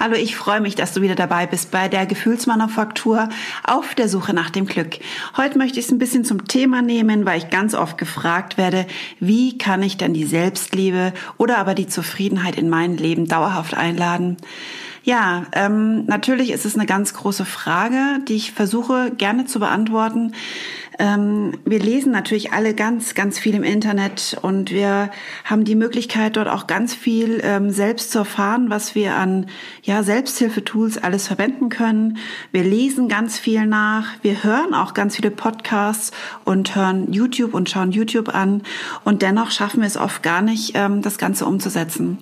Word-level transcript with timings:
Hallo, 0.00 0.14
ich 0.14 0.36
freue 0.36 0.60
mich, 0.60 0.76
dass 0.76 0.94
du 0.94 1.00
wieder 1.00 1.16
dabei 1.16 1.48
bist 1.48 1.72
bei 1.72 1.88
der 1.88 2.06
Gefühlsmanufaktur 2.06 3.28
auf 3.64 3.96
der 3.96 4.08
Suche 4.08 4.32
nach 4.32 4.48
dem 4.48 4.66
Glück. 4.66 5.00
Heute 5.36 5.58
möchte 5.58 5.80
ich 5.80 5.86
es 5.86 5.90
ein 5.90 5.98
bisschen 5.98 6.24
zum 6.24 6.46
Thema 6.46 6.82
nehmen, 6.82 7.26
weil 7.26 7.38
ich 7.38 7.50
ganz 7.50 7.74
oft 7.74 7.98
gefragt 7.98 8.56
werde, 8.56 8.86
wie 9.18 9.58
kann 9.58 9.82
ich 9.82 9.96
denn 9.96 10.14
die 10.14 10.22
Selbstliebe 10.22 11.12
oder 11.36 11.58
aber 11.58 11.74
die 11.74 11.88
Zufriedenheit 11.88 12.56
in 12.56 12.68
mein 12.68 12.96
Leben 12.96 13.26
dauerhaft 13.26 13.74
einladen? 13.74 14.36
Ja, 15.02 15.46
ähm, 15.52 16.04
natürlich 16.04 16.52
ist 16.52 16.64
es 16.64 16.76
eine 16.76 16.86
ganz 16.86 17.14
große 17.14 17.44
Frage, 17.44 18.20
die 18.28 18.36
ich 18.36 18.52
versuche 18.52 19.10
gerne 19.10 19.46
zu 19.46 19.58
beantworten. 19.58 20.32
Ähm, 21.00 21.52
wir 21.64 21.78
lesen 21.78 22.10
natürlich 22.10 22.52
alle 22.52 22.74
ganz, 22.74 23.14
ganz 23.14 23.38
viel 23.38 23.54
im 23.54 23.62
Internet 23.62 24.36
und 24.42 24.72
wir 24.72 25.10
haben 25.44 25.62
die 25.62 25.76
Möglichkeit, 25.76 26.36
dort 26.36 26.48
auch 26.48 26.66
ganz 26.66 26.92
viel 26.92 27.40
ähm, 27.44 27.70
selbst 27.70 28.10
zu 28.10 28.18
erfahren, 28.18 28.68
was 28.68 28.96
wir 28.96 29.14
an 29.14 29.46
ja, 29.82 30.02
Selbsthilfetools 30.02 30.98
alles 30.98 31.28
verwenden 31.28 31.68
können. 31.68 32.18
Wir 32.50 32.64
lesen 32.64 33.08
ganz 33.08 33.38
viel 33.38 33.64
nach, 33.66 34.06
wir 34.22 34.42
hören 34.42 34.74
auch 34.74 34.92
ganz 34.92 35.14
viele 35.14 35.30
Podcasts 35.30 36.10
und 36.44 36.74
hören 36.74 37.12
YouTube 37.12 37.54
und 37.54 37.70
schauen 37.70 37.92
YouTube 37.92 38.34
an 38.34 38.62
und 39.04 39.22
dennoch 39.22 39.52
schaffen 39.52 39.82
wir 39.82 39.86
es 39.86 39.96
oft 39.96 40.24
gar 40.24 40.42
nicht, 40.42 40.72
ähm, 40.74 41.00
das 41.00 41.16
Ganze 41.16 41.46
umzusetzen. 41.46 42.18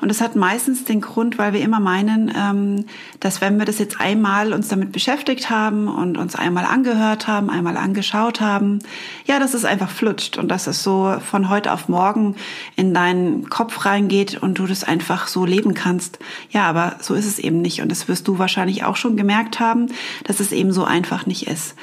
Und 0.00 0.08
das 0.08 0.20
hat 0.20 0.36
meistens 0.36 0.84
den 0.84 1.00
Grund, 1.00 1.36
weil 1.36 1.52
wir 1.52 1.62
immer 1.62 1.80
meinen, 1.80 2.32
ähm, 2.36 2.84
dass 3.18 3.40
wenn 3.40 3.58
wir 3.58 3.64
das 3.64 3.80
jetzt 3.80 4.00
einmal 4.00 4.52
uns 4.52 4.68
damit 4.68 4.92
beschäftigt 4.92 5.50
haben 5.50 5.88
und 5.88 6.16
uns 6.16 6.36
einmal 6.36 6.64
angehört 6.64 7.26
haben, 7.26 7.50
einmal 7.50 7.76
angeschaut, 7.76 8.19
geschaut 8.20 8.40
haben, 8.40 8.80
ja, 9.26 9.38
dass 9.38 9.54
es 9.54 9.64
einfach 9.64 9.90
flutscht 9.90 10.36
und 10.36 10.48
dass 10.48 10.66
es 10.66 10.82
so 10.82 11.16
von 11.20 11.48
heute 11.48 11.72
auf 11.72 11.88
morgen 11.88 12.36
in 12.76 12.92
deinen 12.92 13.48
Kopf 13.48 13.86
reingeht 13.86 14.42
und 14.42 14.58
du 14.58 14.66
das 14.66 14.84
einfach 14.84 15.26
so 15.26 15.46
leben 15.46 15.74
kannst. 15.74 16.18
Ja, 16.50 16.68
aber 16.68 16.96
so 17.00 17.14
ist 17.14 17.26
es 17.26 17.38
eben 17.38 17.62
nicht 17.62 17.80
und 17.80 17.90
das 17.90 18.08
wirst 18.08 18.28
du 18.28 18.38
wahrscheinlich 18.38 18.84
auch 18.84 18.96
schon 18.96 19.16
gemerkt 19.16 19.58
haben, 19.58 19.86
dass 20.24 20.40
es 20.40 20.52
eben 20.52 20.72
so 20.72 20.84
einfach 20.84 21.26
nicht 21.26 21.46
ist. 21.46 21.74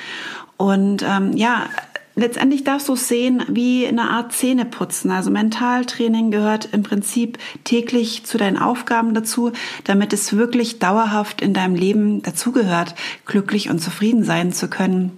Und 0.58 1.04
ähm, 1.04 1.36
ja, 1.36 1.68
letztendlich 2.16 2.64
darfst 2.64 2.90
du 2.90 2.94
es 2.94 3.08
sehen 3.08 3.44
wie 3.48 3.88
eine 3.88 4.10
Art 4.10 4.32
Zähneputzen. 4.32 5.10
Also 5.12 5.32
Mentaltraining 5.32 6.30
gehört 6.30 6.70
im 6.72 6.84
Prinzip 6.84 7.40
täglich 7.64 8.26
zu 8.26 8.38
deinen 8.38 8.58
Aufgaben 8.58 9.14
dazu, 9.14 9.52
damit 9.86 10.14
es 10.14 10.36
wirklich 10.36 10.80
dauerhaft 10.80 11.42
in 11.42 11.54
deinem 11.54 11.76
Leben 11.76 12.22
dazugehört, 12.22 12.96
glücklich 13.26 13.70
und 13.70 13.80
zufrieden 13.80 14.24
sein 14.24 14.52
zu 14.52 14.68
können. 14.68 15.18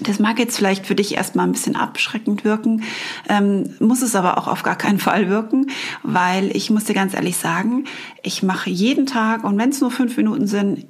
Das 0.00 0.18
mag 0.18 0.38
jetzt 0.40 0.56
vielleicht 0.56 0.86
für 0.86 0.96
dich 0.96 1.14
erstmal 1.14 1.46
ein 1.46 1.52
bisschen 1.52 1.76
abschreckend 1.76 2.44
wirken, 2.44 2.82
ähm, 3.28 3.74
muss 3.78 4.02
es 4.02 4.16
aber 4.16 4.38
auch 4.38 4.48
auf 4.48 4.64
gar 4.64 4.76
keinen 4.76 4.98
Fall 4.98 5.28
wirken, 5.28 5.68
weil 6.02 6.54
ich 6.56 6.70
muss 6.70 6.84
dir 6.84 6.94
ganz 6.94 7.14
ehrlich 7.14 7.36
sagen, 7.36 7.84
ich 8.22 8.42
mache 8.42 8.70
jeden 8.70 9.06
Tag 9.06 9.44
und 9.44 9.56
wenn 9.56 9.70
es 9.70 9.80
nur 9.80 9.92
fünf 9.92 10.16
Minuten 10.16 10.48
sind, 10.48 10.86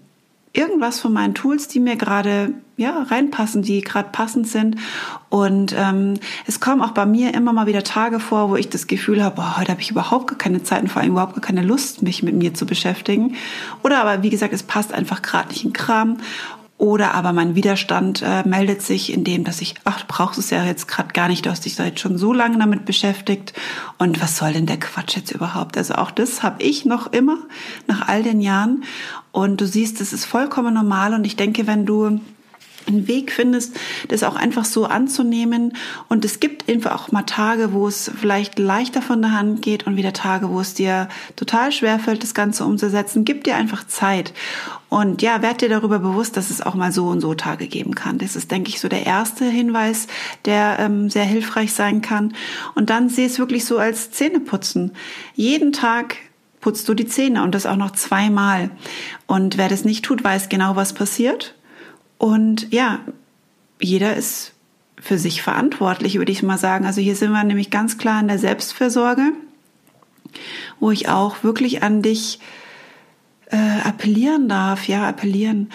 irgendwas 0.55 1.00
von 1.00 1.12
meinen 1.12 1.34
Tools, 1.34 1.69
die 1.69 1.80
mir 1.80 1.96
gerade 1.96 2.55
ja 2.77 3.02
reinpassen, 3.02 3.62
die 3.62 3.80
gerade 3.83 4.08
passend 4.11 4.46
sind. 4.48 4.77
Und 5.28 5.74
ähm, 5.77 6.14
es 6.46 6.61
kommen 6.61 6.80
auch 6.80 6.92
bei 6.92 7.06
mir 7.06 7.34
immer 7.34 7.52
mal 7.52 7.66
wieder 7.66 7.83
Tage 7.83 8.20
vor, 8.20 8.50
wo 8.50 8.56
ich 8.56 8.68
das 8.68 8.86
Gefühl 8.86 9.22
habe, 9.22 9.36
boah, 9.36 9.58
heute 9.58 9.72
habe 9.72 9.80
ich 9.80 9.91
überhaupt 9.91 10.28
gar 10.28 10.39
keine 10.39 10.62
Zeit 10.62 10.83
und 10.83 10.89
vor 10.89 11.02
allem 11.02 11.12
überhaupt 11.12 11.34
gar 11.34 11.42
keine 11.42 11.62
Lust, 11.62 12.02
mich 12.02 12.22
mit 12.22 12.34
mir 12.34 12.55
zu 12.55 12.66
beschäftigen. 12.66 13.34
Oder 13.83 14.00
aber 14.00 14.22
wie 14.22 14.30
gesagt, 14.30 14.55
es 14.55 14.62
passt 14.62 14.92
einfach 14.92 15.22
gerade 15.22 15.48
nicht 15.48 15.64
in 15.64 15.72
Kram. 15.72 16.18
Oder 16.77 17.14
aber 17.14 17.33
mein 17.33 17.55
Widerstand 17.55 18.20
äh, 18.22 18.47
meldet 18.47 18.83
sich 18.83 19.12
in 19.12 19.23
dem, 19.23 19.45
dass 19.45 19.61
ich, 19.61 19.74
ach, 19.85 20.01
du 20.01 20.07
brauchst 20.08 20.39
es 20.39 20.51
ja 20.51 20.64
jetzt 20.64 20.89
gerade 20.89 21.12
gar 21.12 21.29
nicht, 21.29 21.46
du 21.46 21.51
hast 21.51 21.64
dich 21.64 21.77
seit 21.77 22.01
schon 22.01 22.18
so 22.18 22.33
lange 22.33 22.58
damit 22.58 22.85
beschäftigt. 22.85 23.52
Und 23.98 24.20
was 24.20 24.36
soll 24.36 24.52
denn 24.52 24.67
der 24.67 24.80
Quatsch 24.80 25.17
jetzt 25.17 25.30
überhaupt? 25.30 25.79
Also 25.79 25.95
auch 25.95 26.11
das 26.11 26.42
habe 26.42 26.62
ich 26.62 26.85
noch 26.85 27.12
immer 27.12 27.39
nach 27.86 28.08
all 28.08 28.24
den 28.24 28.40
Jahren. 28.40 28.83
Und 29.30 29.61
du 29.61 29.67
siehst, 29.67 30.01
das 30.01 30.12
ist 30.12 30.24
vollkommen 30.24 30.74
normal. 30.74 31.14
Und 31.14 31.24
ich 31.24 31.36
denke, 31.36 31.68
wenn 31.68 31.86
du 31.86 32.20
einen 32.86 33.08
Weg 33.08 33.33
findest, 33.33 33.77
das 34.08 34.22
auch 34.22 34.36
einfach 34.36 34.64
so 34.64 34.86
anzunehmen. 34.86 35.74
Und 36.08 36.24
es 36.24 36.40
gibt 36.40 36.68
einfach 36.68 36.95
auch 36.95 37.12
mal 37.12 37.22
Tage, 37.22 37.72
wo 37.72 37.86
es 37.89 38.11
vielleicht 38.20 38.58
leichter 38.58 39.02
von 39.02 39.22
der 39.22 39.33
Hand 39.33 39.62
geht 39.62 39.86
und 39.86 39.96
wieder 39.96 40.12
Tage, 40.12 40.50
wo 40.50 40.61
es 40.61 40.74
dir 40.74 41.08
total 41.36 41.73
schwer 41.73 41.98
fällt, 41.98 42.23
das 42.23 42.34
Ganze 42.34 42.64
umzusetzen. 42.64 43.24
Gib 43.24 43.44
dir 43.44 43.56
einfach 43.56 43.86
Zeit. 43.86 44.33
Und 44.89 45.23
ja, 45.23 45.42
werd 45.42 45.61
dir 45.61 45.68
darüber 45.68 45.98
bewusst, 45.98 46.36
dass 46.36 46.50
es 46.50 46.61
auch 46.61 46.74
mal 46.74 46.92
so 46.92 47.08
und 47.08 47.20
so 47.20 47.34
Tage 47.34 47.67
geben 47.67 47.96
kann. 47.96 48.18
Das 48.18 48.36
ist, 48.36 48.50
denke 48.52 48.68
ich, 48.68 48.80
so 48.80 48.89
der 48.89 49.05
erste 49.05 49.44
Hinweis, 49.44 50.06
der 50.44 50.77
ähm, 50.78 51.11
sehr 51.11 51.24
hilfreich 51.24 51.73
sein 51.73 52.00
kann. 52.00 52.34
Und 52.77 52.90
dann 52.90 53.08
sehe 53.08 53.27
es 53.27 53.40
wirklich 53.40 53.64
so 53.64 53.78
als 53.78 54.12
Zähneputzen. 54.12 54.92
Jeden 55.34 55.73
Tag 55.73 56.17
putzt 56.61 56.89
du 56.89 56.94
die 56.94 57.06
Zähne 57.06 57.42
und 57.42 57.55
das 57.55 57.67
auch 57.67 57.77
noch 57.77 57.90
zweimal. 57.90 58.70
Und 59.27 59.58
wer 59.58 59.68
das 59.68 59.84
nicht 59.84 60.05
tut, 60.05 60.23
weiß 60.23 60.48
genau, 60.48 60.77
was 60.77 60.92
passiert. 60.92 61.55
Und 62.24 62.73
ja, 62.73 63.01
jeder 63.83 64.17
ist 64.17 64.55
für 64.98 65.18
sich 65.18 65.42
verantwortlich, 65.42 66.17
würde 66.17 66.33
ich 66.33 66.42
mal 66.42 66.57
sagen. 66.57 66.86
Also 66.86 67.02
hier 67.02 67.17
sind 67.17 67.33
wir 67.33 67.45
nämlich 67.45 67.68
ganz 67.68 67.98
klar 67.98 68.18
in 68.18 68.29
der 68.29 68.39
Selbstversorge, 68.39 69.33
wo 70.80 70.90
ich 70.90 71.11
auch 71.11 71.45
wirklich 71.45 71.83
an 71.83 72.01
dich 72.01 72.39
äh, 73.51 73.80
appellieren 73.85 74.48
darf, 74.48 74.89
ja, 74.89 75.07
appellieren 75.07 75.68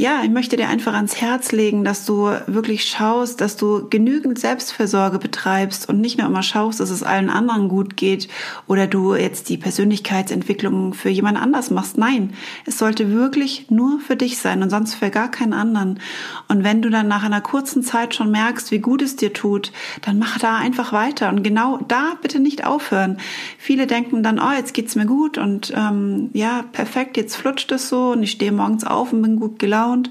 ja, 0.00 0.20
ich 0.22 0.30
möchte 0.30 0.56
dir 0.56 0.68
einfach 0.68 0.94
ans 0.94 1.20
Herz 1.20 1.50
legen, 1.50 1.82
dass 1.82 2.06
du 2.06 2.30
wirklich 2.46 2.84
schaust, 2.84 3.40
dass 3.40 3.56
du 3.56 3.88
genügend 3.88 4.38
Selbstversorge 4.38 5.18
betreibst 5.18 5.88
und 5.88 6.00
nicht 6.00 6.18
nur 6.18 6.28
immer 6.28 6.44
schaust, 6.44 6.78
dass 6.78 6.90
es 6.90 7.02
allen 7.02 7.28
anderen 7.28 7.68
gut 7.68 7.96
geht 7.96 8.28
oder 8.68 8.86
du 8.86 9.16
jetzt 9.16 9.48
die 9.48 9.56
Persönlichkeitsentwicklung 9.56 10.94
für 10.94 11.08
jemand 11.08 11.36
anders 11.36 11.70
machst. 11.70 11.98
Nein, 11.98 12.32
es 12.64 12.78
sollte 12.78 13.10
wirklich 13.10 13.72
nur 13.72 13.98
für 13.98 14.14
dich 14.14 14.38
sein 14.38 14.62
und 14.62 14.70
sonst 14.70 14.94
für 14.94 15.10
gar 15.10 15.32
keinen 15.32 15.52
anderen. 15.52 15.98
Und 16.46 16.62
wenn 16.62 16.80
du 16.80 16.90
dann 16.90 17.08
nach 17.08 17.24
einer 17.24 17.40
kurzen 17.40 17.82
Zeit 17.82 18.14
schon 18.14 18.30
merkst, 18.30 18.70
wie 18.70 18.78
gut 18.78 19.02
es 19.02 19.16
dir 19.16 19.32
tut, 19.32 19.72
dann 20.02 20.20
mach 20.20 20.38
da 20.38 20.58
einfach 20.58 20.92
weiter 20.92 21.28
und 21.28 21.42
genau 21.42 21.78
da 21.88 22.12
bitte 22.22 22.38
nicht 22.38 22.64
aufhören. 22.64 23.18
Viele 23.58 23.88
denken 23.88 24.22
dann, 24.22 24.38
oh, 24.38 24.52
jetzt 24.56 24.74
geht's 24.74 24.94
mir 24.94 25.06
gut 25.06 25.38
und 25.38 25.72
ähm, 25.76 26.30
ja, 26.34 26.62
perfekt, 26.70 27.16
jetzt 27.16 27.34
flutscht 27.34 27.72
es 27.72 27.88
so 27.88 28.12
und 28.12 28.22
ich 28.22 28.30
stehe 28.30 28.52
morgens 28.52 28.84
auf 28.84 29.12
und 29.12 29.22
bin 29.22 29.40
gut 29.40 29.58
gelaunt 29.58 29.87
gelaunt 29.88 30.10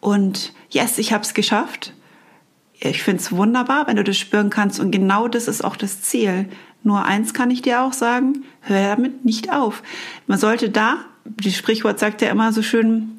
und 0.00 0.52
yes, 0.70 0.98
ich 0.98 1.12
habe 1.12 1.24
es 1.24 1.34
geschafft. 1.34 1.92
Ich 2.78 3.02
finde 3.02 3.22
es 3.22 3.32
wunderbar, 3.32 3.86
wenn 3.86 3.96
du 3.96 4.04
das 4.04 4.18
spüren 4.18 4.50
kannst 4.50 4.80
und 4.80 4.90
genau 4.90 5.28
das 5.28 5.48
ist 5.48 5.64
auch 5.64 5.76
das 5.76 6.02
Ziel. 6.02 6.48
Nur 6.82 7.04
eins 7.04 7.32
kann 7.32 7.50
ich 7.50 7.62
dir 7.62 7.82
auch 7.82 7.92
sagen, 7.92 8.44
hör 8.60 8.96
damit 8.96 9.24
nicht 9.24 9.50
auf. 9.50 9.82
Man 10.26 10.38
sollte 10.38 10.68
da, 10.68 10.98
das 11.24 11.54
Sprichwort 11.54 11.98
sagt 11.98 12.22
ja 12.22 12.28
immer 12.28 12.52
so 12.52 12.62
schön, 12.62 13.15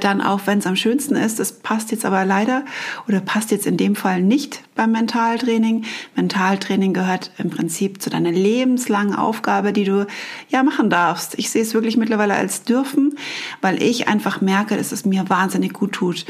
dann 0.00 0.20
auf, 0.20 0.46
wenn 0.46 0.58
es 0.58 0.66
am 0.66 0.76
schönsten 0.76 1.16
ist. 1.16 1.38
Das 1.38 1.52
passt 1.52 1.90
jetzt 1.90 2.04
aber 2.04 2.24
leider 2.24 2.64
oder 3.08 3.20
passt 3.20 3.50
jetzt 3.50 3.66
in 3.66 3.76
dem 3.76 3.96
Fall 3.96 4.22
nicht 4.22 4.62
beim 4.74 4.92
Mentaltraining. 4.92 5.84
Mentaltraining 6.16 6.92
gehört 6.92 7.30
im 7.38 7.50
Prinzip 7.50 8.02
zu 8.02 8.10
deiner 8.10 8.30
lebenslangen 8.30 9.14
Aufgabe, 9.14 9.72
die 9.72 9.84
du 9.84 10.06
ja 10.48 10.62
machen 10.62 10.90
darfst. 10.90 11.38
Ich 11.38 11.50
sehe 11.50 11.62
es 11.62 11.72
wirklich 11.72 11.96
mittlerweile 11.96 12.34
als 12.34 12.64
dürfen, 12.64 13.14
weil 13.62 13.82
ich 13.82 14.06
einfach 14.06 14.40
merke, 14.42 14.76
dass 14.76 14.92
es 14.92 15.06
mir 15.06 15.28
wahnsinnig 15.28 15.72
gut 15.72 15.92
tut. 15.92 16.26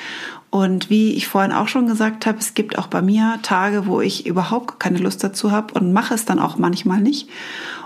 Und 0.51 0.91
wie 0.91 1.15
ich 1.15 1.29
vorhin 1.29 1.53
auch 1.53 1.69
schon 1.69 1.87
gesagt 1.87 2.27
habe, 2.27 2.39
es 2.39 2.55
gibt 2.55 2.79
auch 2.79 2.89
bei 2.89 3.03
mir 3.03 3.39
Tage, 3.43 3.87
wo 3.87 4.01
ich 4.01 4.27
überhaupt 4.27 4.81
keine 4.81 4.99
Lust 4.99 5.23
dazu 5.23 5.51
habe 5.51 5.75
und 5.75 5.93
mache 5.93 6.15
es 6.15 6.25
dann 6.25 6.39
auch 6.39 6.57
manchmal 6.57 7.01
nicht. 7.01 7.29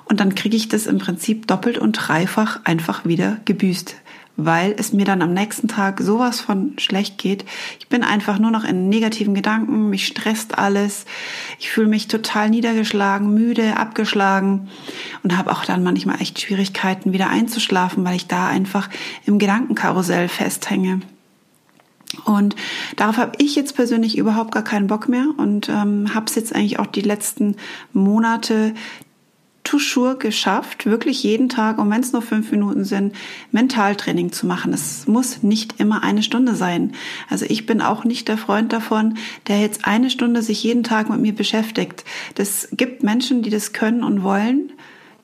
Und 0.07 0.21
dann 0.21 0.35
kriege 0.35 0.57
ich 0.57 0.69
das 0.69 0.87
im 0.87 0.99
Prinzip 0.99 1.47
doppelt 1.47 1.79
und 1.79 1.93
dreifach 1.93 2.61
einfach 2.65 3.07
wieder 3.07 3.39
gebüßt 3.47 3.97
weil 4.37 4.75
es 4.77 4.93
mir 4.93 5.05
dann 5.05 5.23
am 5.23 5.33
nächsten 5.33 5.69
Tag 5.69 6.01
sowas 6.01 6.41
von 6.41 6.75
schlecht 6.79 7.19
geht. 7.19 7.45
Ich 7.79 7.89
bin 7.89 8.03
einfach 8.03 8.39
nur 8.39 8.51
noch 8.51 8.65
in 8.65 8.89
negativen 8.89 9.35
Gedanken, 9.35 9.91
mich 9.91 10.07
stresst 10.07 10.59
alles, 10.59 11.05
ich 11.59 11.71
fühle 11.71 11.89
mich 11.89 12.09
total 12.09 12.51
niedergeschlagen, 12.51 13.33
müde, 13.33 13.77
abgeschlagen 13.77 14.69
und 15.23 15.37
habe 15.37 15.53
auch 15.53 15.65
dann 15.65 15.83
manchmal 15.83 16.21
echt 16.21 16.41
Schwierigkeiten, 16.41 17.13
wieder 17.13 17.31
einzuschlafen, 17.31 18.05
weil 18.05 18.17
ich 18.17 18.27
da 18.27 18.49
einfach 18.49 18.89
im 19.25 19.39
Gedankenkarussell 19.39 20.29
festhänge. 20.29 21.01
Und 22.25 22.55
darauf 22.97 23.17
habe 23.17 23.33
ich 23.39 23.57
jetzt 23.57 23.75
persönlich 23.75 24.17
überhaupt 24.17 24.53
gar 24.53 24.63
keinen 24.63 24.87
Bock 24.87 25.09
mehr 25.09 25.27
und 25.37 25.69
ähm, 25.69 26.15
habe 26.15 26.27
es 26.27 26.35
jetzt 26.37 26.55
eigentlich 26.55 26.79
auch 26.79 26.87
die 26.87 27.01
letzten 27.01 27.57
Monate 27.93 28.75
toujours 29.75 30.21
geschafft, 30.21 30.87
wirklich 30.87 31.25
jeden 31.25 31.49
Tag, 31.49 31.79
und 31.79 31.91
wenn 31.91 32.01
es 32.01 32.13
nur 32.13 32.23
fünf 32.23 32.53
Minuten 32.53 32.85
sind, 32.85 33.13
Mentaltraining 33.51 34.31
zu 34.31 34.47
machen. 34.47 34.73
Es 34.73 35.09
muss 35.09 35.43
nicht 35.43 35.81
immer 35.81 36.05
eine 36.05 36.23
Stunde 36.23 36.55
sein. 36.55 36.93
Also 37.29 37.45
ich 37.49 37.67
bin 37.67 37.83
auch 37.83 38.05
nicht 38.05 38.29
der 38.29 38.39
Freund 38.39 38.73
davon, 38.73 39.17
der 39.49 39.61
jetzt 39.61 39.85
eine 39.85 40.11
Stunde 40.11 40.43
sich 40.43 40.63
jeden 40.63 40.85
Tag 40.85 41.11
mit 41.11 41.19
mir 41.19 41.35
beschäftigt. 41.35 42.05
Das 42.37 42.69
gibt 42.71 43.03
Menschen, 43.03 43.43
die 43.43 43.51
das 43.51 43.73
können 43.73 44.05
und 44.05 44.23
wollen. 44.23 44.71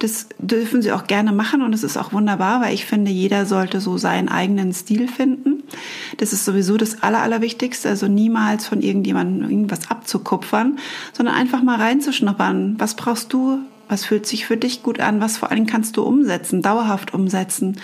Das 0.00 0.26
dürfen 0.38 0.82
Sie 0.82 0.90
auch 0.90 1.06
gerne 1.06 1.30
machen 1.30 1.62
und 1.62 1.72
es 1.72 1.84
ist 1.84 1.96
auch 1.96 2.12
wunderbar, 2.12 2.60
weil 2.60 2.74
ich 2.74 2.86
finde, 2.86 3.12
jeder 3.12 3.46
sollte 3.46 3.80
so 3.80 3.98
seinen 3.98 4.28
eigenen 4.28 4.72
Stil 4.72 5.06
finden. 5.06 5.62
Das 6.16 6.32
ist 6.32 6.44
sowieso 6.44 6.76
das 6.76 7.04
Aller, 7.04 7.22
Allerwichtigste. 7.22 7.88
Also 7.88 8.08
niemals 8.08 8.66
von 8.66 8.82
irgendjemandem 8.82 9.48
irgendwas 9.48 9.92
abzukupfern, 9.92 10.80
sondern 11.12 11.36
einfach 11.36 11.62
mal 11.62 11.76
reinzuschnuppern. 11.76 12.76
Was 12.78 12.96
brauchst 12.96 13.32
du? 13.32 13.60
Was 13.90 14.04
fühlt 14.04 14.24
sich 14.24 14.46
für 14.46 14.56
dich 14.56 14.84
gut 14.84 15.00
an? 15.00 15.20
Was 15.20 15.36
vor 15.36 15.50
allem 15.50 15.66
kannst 15.66 15.96
du 15.96 16.04
umsetzen, 16.04 16.62
dauerhaft 16.62 17.12
umsetzen? 17.12 17.80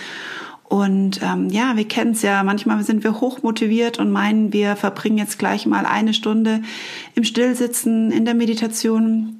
Und 0.63 1.21
ähm, 1.21 1.49
ja, 1.49 1.75
wir 1.75 1.85
kennen 1.87 2.11
es 2.11 2.21
ja, 2.21 2.43
manchmal 2.43 2.81
sind 2.83 3.03
wir 3.03 3.19
hoch 3.19 3.43
motiviert 3.43 3.99
und 3.99 4.09
meinen, 4.09 4.53
wir 4.53 4.77
verbringen 4.77 5.17
jetzt 5.17 5.37
gleich 5.37 5.65
mal 5.65 5.85
eine 5.85 6.13
Stunde 6.13 6.61
im 7.13 7.25
Stillsitzen, 7.25 8.11
in 8.11 8.23
der 8.23 8.35
Meditation. 8.35 9.36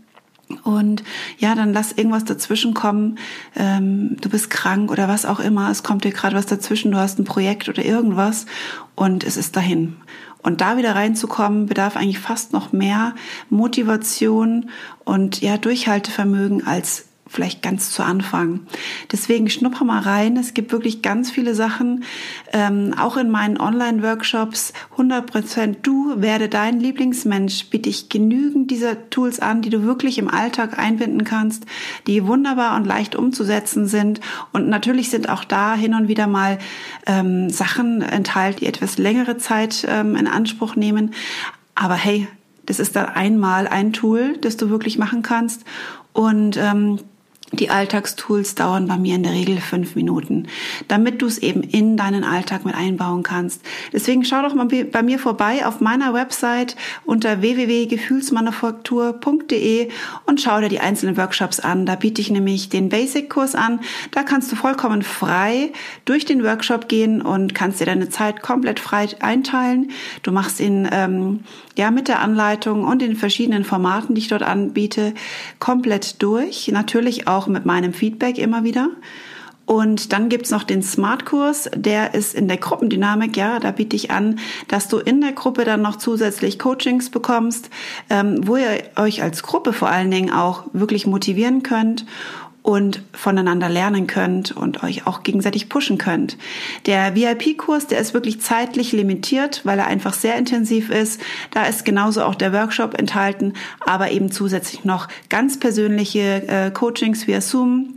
Und 0.67 1.01
ja, 1.37 1.55
dann 1.55 1.71
lass 1.71 1.93
irgendwas 1.93 2.25
dazwischen 2.25 2.73
kommen. 2.73 3.17
Ähm, 3.55 4.17
du 4.19 4.27
bist 4.27 4.49
krank 4.49 4.91
oder 4.91 5.07
was 5.07 5.25
auch 5.25 5.39
immer. 5.39 5.71
Es 5.71 5.81
kommt 5.81 6.03
dir 6.03 6.11
gerade 6.11 6.35
was 6.35 6.45
dazwischen. 6.45 6.91
Du 6.91 6.97
hast 6.97 7.19
ein 7.19 7.23
Projekt 7.23 7.69
oder 7.69 7.85
irgendwas 7.85 8.47
und 8.93 9.23
es 9.23 9.37
ist 9.37 9.55
dahin. 9.55 9.95
Und 10.43 10.59
da 10.59 10.75
wieder 10.75 10.93
reinzukommen, 10.93 11.67
bedarf 11.67 11.95
eigentlich 11.95 12.19
fast 12.19 12.51
noch 12.51 12.73
mehr 12.73 13.15
Motivation 13.49 14.69
und 15.05 15.39
ja, 15.39 15.57
Durchhaltevermögen 15.57 16.67
als 16.67 17.06
vielleicht 17.27 17.61
ganz 17.61 17.91
zu 17.91 18.03
Anfang. 18.03 18.61
Deswegen 19.11 19.49
schnupper 19.49 19.85
mal 19.85 20.01
rein. 20.01 20.37
Es 20.37 20.53
gibt 20.53 20.71
wirklich 20.71 21.01
ganz 21.01 21.29
viele 21.29 21.55
Sachen, 21.55 22.03
ähm, 22.53 22.93
auch 22.97 23.17
in 23.17 23.29
meinen 23.29 23.59
Online-Workshops. 23.59 24.73
100% 24.97 25.77
du 25.81 26.21
werde 26.21 26.49
dein 26.49 26.79
Lieblingsmensch. 26.79 27.69
Biete 27.69 27.89
ich 27.89 28.09
genügend 28.09 28.71
dieser 28.71 29.09
Tools 29.09 29.39
an, 29.39 29.61
die 29.61 29.69
du 29.69 29.83
wirklich 29.83 30.17
im 30.17 30.29
Alltag 30.29 30.79
einbinden 30.79 31.23
kannst, 31.23 31.65
die 32.07 32.25
wunderbar 32.25 32.75
und 32.75 32.85
leicht 32.85 33.15
umzusetzen 33.15 33.87
sind. 33.87 34.21
Und 34.53 34.69
natürlich 34.69 35.09
sind 35.09 35.29
auch 35.29 35.43
da 35.43 35.75
hin 35.75 35.93
und 35.93 36.07
wieder 36.07 36.27
mal 36.27 36.57
ähm, 37.05 37.49
Sachen 37.49 38.01
enthalten, 38.01 38.59
die 38.61 38.67
etwas 38.67 38.97
längere 38.97 39.37
Zeit 39.37 39.85
ähm, 39.87 40.15
in 40.15 40.27
Anspruch 40.27 40.75
nehmen. 40.75 41.13
Aber 41.75 41.95
hey, 41.95 42.27
das 42.65 42.79
ist 42.79 42.95
dann 42.95 43.05
einmal 43.05 43.67
ein 43.67 43.93
Tool, 43.93 44.37
das 44.41 44.57
du 44.57 44.69
wirklich 44.69 44.97
machen 44.97 45.21
kannst. 45.21 45.63
Und 46.13 46.57
ähm, 46.57 46.99
die 47.53 47.69
Alltagstools 47.69 48.55
dauern 48.55 48.87
bei 48.87 48.97
mir 48.97 49.15
in 49.15 49.23
der 49.23 49.31
Regel 49.31 49.61
fünf 49.61 49.95
Minuten, 49.95 50.47
damit 50.89 51.21
du 51.21 51.27
es 51.27 51.37
eben 51.37 51.63
in 51.63 51.95
deinen 51.95 52.25
Alltag 52.25 52.65
mit 52.65 52.75
einbauen 52.75 53.23
kannst. 53.23 53.61
Deswegen 53.93 54.25
schau 54.25 54.41
doch 54.41 54.53
mal 54.53 54.65
bei 54.65 55.01
mir 55.01 55.17
vorbei 55.17 55.65
auf 55.65 55.79
meiner 55.79 56.13
Website 56.13 56.75
unter 57.05 57.39
www.gefühlsmanufaktur.de 57.41 59.87
und 60.25 60.41
schau 60.41 60.59
dir 60.59 60.67
die 60.67 60.81
einzelnen 60.81 61.15
Workshops 61.15 61.61
an. 61.61 61.85
Da 61.85 61.95
biete 61.95 62.19
ich 62.19 62.29
nämlich 62.29 62.67
den 62.67 62.89
Basic-Kurs 62.89 63.55
an. 63.55 63.79
Da 64.11 64.23
kannst 64.23 64.51
du 64.51 64.57
vollkommen 64.57 65.01
frei 65.01 65.71
durch 66.03 66.25
den 66.25 66.43
Workshop 66.43 66.89
gehen 66.89 67.21
und 67.21 67.55
kannst 67.55 67.79
dir 67.79 67.85
deine 67.85 68.09
Zeit 68.09 68.41
komplett 68.41 68.81
frei 68.81 69.07
einteilen. 69.21 69.91
Du 70.23 70.33
machst 70.33 70.59
ihn 70.59 70.85
ähm, 70.91 71.45
ja 71.77 71.91
mit 71.91 72.09
der 72.09 72.19
Anleitung 72.19 72.83
und 72.83 73.01
den 73.01 73.15
verschiedenen 73.15 73.63
Formaten, 73.63 74.15
die 74.15 74.21
ich 74.21 74.27
dort 74.27 74.43
anbiete, 74.43 75.13
komplett 75.59 76.21
durch. 76.21 76.67
Natürlich 76.69 77.27
auch 77.37 77.47
mit 77.47 77.65
meinem 77.65 77.93
Feedback 77.93 78.37
immer 78.37 78.63
wieder. 78.63 78.89
Und 79.67 80.13
dann 80.13 80.29
gibt's 80.29 80.49
noch 80.49 80.63
den 80.63 80.81
Smart-Kurs, 80.81 81.69
der 81.75 82.13
ist 82.13 82.33
in 82.33 82.47
der 82.47 82.55
Gruppendynamik, 82.55 83.35
ja, 83.35 83.59
da 83.59 83.71
biete 83.71 83.97
ich 83.97 84.11
an, 84.11 84.39
dass 84.69 84.87
du 84.87 84.97
in 84.97 85.19
der 85.19 85.33
Gruppe 85.33 85.65
dann 85.65 85.81
noch 85.81 85.97
zusätzlich 85.97 86.57
Coachings 86.57 87.09
bekommst, 87.09 87.69
ähm, 88.09 88.47
wo 88.47 88.55
ihr 88.55 88.83
euch 88.95 89.21
als 89.21 89.43
Gruppe 89.43 89.73
vor 89.73 89.89
allen 89.89 90.09
Dingen 90.09 90.31
auch 90.31 90.63
wirklich 90.71 91.05
motivieren 91.05 91.63
könnt 91.63 92.05
und 92.67 93.01
voneinander 93.13 93.69
lernen 93.69 94.07
könnt 94.07 94.51
und 94.51 94.83
euch 94.83 95.07
auch 95.07 95.23
gegenseitig 95.23 95.69
pushen 95.69 95.97
könnt. 95.97 96.37
Der 96.85 97.15
VIP-Kurs, 97.15 97.87
der 97.87 97.99
ist 97.99 98.13
wirklich 98.13 98.41
zeitlich 98.41 98.91
limitiert, 98.91 99.61
weil 99.63 99.79
er 99.79 99.87
einfach 99.87 100.13
sehr 100.13 100.35
intensiv 100.35 100.89
ist. 100.89 101.21
Da 101.51 101.63
ist 101.63 101.85
genauso 101.85 102.23
auch 102.23 102.35
der 102.35 102.51
Workshop 102.51 102.99
enthalten, 102.99 103.53
aber 103.85 104.11
eben 104.11 104.33
zusätzlich 104.33 104.83
noch 104.83 105.07
ganz 105.29 105.57
persönliche 105.57 106.45
äh, 106.49 106.71
Coachings 106.71 107.25
via 107.25 107.39
Zoom, 107.39 107.93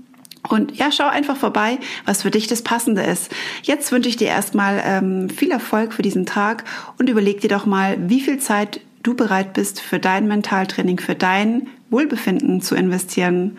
und 0.48 0.74
ja, 0.78 0.90
schau 0.90 1.06
einfach 1.06 1.36
vorbei, 1.36 1.78
was 2.06 2.22
für 2.22 2.30
dich 2.30 2.46
das 2.46 2.62
Passende 2.62 3.02
ist. 3.02 3.30
Jetzt 3.62 3.92
wünsche 3.92 4.08
ich 4.08 4.16
dir 4.16 4.28
erstmal 4.28 4.80
ähm, 4.82 5.28
viel 5.28 5.50
Erfolg 5.50 5.92
für 5.92 6.00
diesen 6.00 6.24
Tag 6.24 6.64
und 6.98 7.10
überleg 7.10 7.42
dir 7.42 7.50
doch 7.50 7.66
mal, 7.66 7.98
wie 8.08 8.22
viel 8.22 8.38
Zeit 8.38 8.80
du 9.02 9.14
bereit 9.14 9.52
bist, 9.52 9.80
für 9.80 9.98
dein 9.98 10.28
Mentaltraining, 10.28 10.98
für 10.98 11.14
dein 11.14 11.66
Wohlbefinden 11.90 12.62
zu 12.62 12.74
investieren. 12.74 13.58